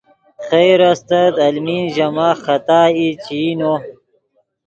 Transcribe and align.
خیر 0.47 0.79
استت 0.91 1.33
المی 1.45 1.79
ژے 1.93 2.07
ماخ 2.15 2.37
خطا 2.45 2.81
ای 2.97 3.07
چے 3.23 3.35
ای 3.41 3.51
نو 3.59 3.73